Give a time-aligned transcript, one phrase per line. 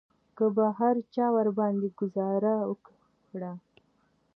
[0.37, 2.95] که به هر چا ورباندې ګوزار وکړ.